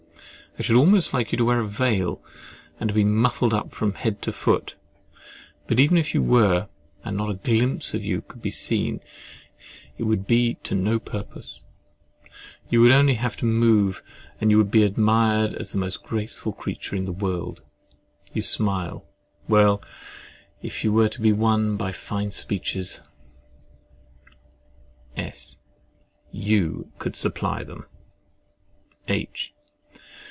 I 0.59 0.63
should 0.63 0.75
almost 0.75 1.13
like 1.13 1.31
you 1.31 1.37
to 1.37 1.45
wear 1.45 1.61
a 1.61 1.67
veil, 1.67 2.21
and 2.77 2.89
to 2.89 2.93
be 2.93 3.05
muffled 3.05 3.53
up 3.53 3.71
from 3.71 3.93
head 3.93 4.21
to 4.23 4.33
foot; 4.33 4.75
but 5.65 5.79
even 5.79 5.95
if 5.95 6.13
you 6.13 6.21
were, 6.21 6.67
and 7.05 7.15
not 7.15 7.29
a 7.29 7.35
glimpse 7.35 7.93
of 7.93 8.03
you 8.03 8.19
could 8.19 8.41
be 8.41 8.51
seen, 8.51 8.99
it 9.97 10.03
would 10.03 10.27
be 10.27 10.55
to 10.63 10.75
no 10.75 10.99
purpose—you 10.99 12.81
would 12.81 12.91
only 12.91 13.13
have 13.13 13.37
to 13.37 13.45
move, 13.45 14.03
and 14.41 14.51
you 14.51 14.57
would 14.57 14.71
be 14.71 14.83
admired 14.83 15.53
as 15.55 15.71
the 15.71 15.77
most 15.77 16.03
graceful 16.03 16.51
creature 16.51 16.97
in 16.97 17.05
the 17.05 17.13
world. 17.13 17.61
You 18.33 18.41
smile—Well, 18.41 19.81
if 20.61 20.83
you 20.83 20.91
were 20.91 21.07
to 21.09 21.21
be 21.21 21.31
won 21.31 21.77
by 21.77 21.93
fine 21.93 22.31
speeches— 22.31 22.99
S. 25.15 25.57
You 26.29 26.91
could 26.99 27.15
supply 27.15 27.63
them! 27.63 27.85
H. 29.07 29.53